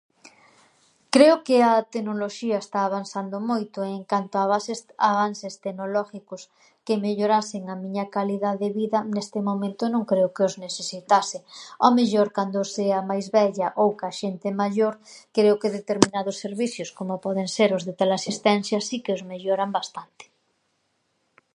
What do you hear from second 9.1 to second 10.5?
neste momento, non creo que